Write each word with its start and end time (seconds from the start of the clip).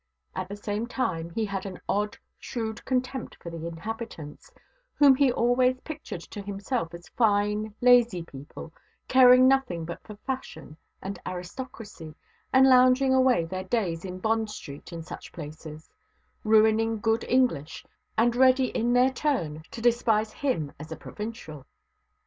At 0.35 0.49
the 0.49 0.55
same 0.55 0.87
time, 0.87 1.29
he 1.35 1.45
had 1.45 1.63
an 1.67 1.79
odd, 1.87 2.17
shrewd 2.39 2.83
contempt 2.85 3.37
for 3.39 3.51
the 3.51 3.67
inhabitants, 3.67 4.51
whom 4.95 5.13
he 5.13 5.31
always 5.31 5.79
pictured 5.81 6.21
to 6.21 6.41
himself 6.41 6.91
as 6.95 7.07
fine, 7.09 7.75
lazy 7.81 8.23
people, 8.23 8.73
caring 9.07 9.47
nothing 9.47 9.85
but 9.85 10.01
for 10.01 10.15
fashion 10.25 10.75
and 11.03 11.19
aristocracy, 11.23 12.15
and 12.51 12.65
lounging 12.67 13.13
away 13.13 13.45
their 13.45 13.63
days 13.65 14.03
in 14.03 14.17
Bond 14.17 14.49
Street, 14.49 14.91
and 14.91 15.05
such 15.05 15.31
places; 15.31 15.91
ruining 16.43 16.97
good 16.99 17.23
English, 17.25 17.85
and 18.17 18.35
ready 18.35 18.69
in 18.69 18.93
their 18.93 19.11
turn 19.11 19.61
to 19.69 19.83
despise 19.83 20.33
him 20.33 20.71
as 20.79 20.91
a 20.91 20.95
provincial. 20.97 21.67